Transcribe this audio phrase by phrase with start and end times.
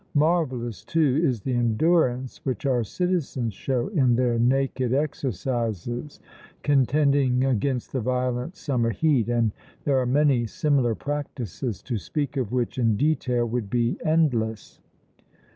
[0.15, 6.19] Marvellous, too, is the endurance which our citizens show in their naked exercises,
[6.63, 9.51] contending against the violent summer heat; and
[9.83, 14.79] there are many similar practices, to speak of which in detail would be endless.